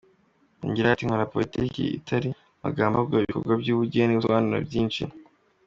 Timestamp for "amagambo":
2.59-2.93